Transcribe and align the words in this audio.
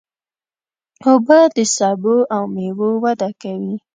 اوبه 1.07 1.39
د 1.55 1.57
سبو 1.75 2.15
او 2.35 2.43
مېوو 2.53 2.89
وده 3.03 3.29
کوي. 3.41 3.75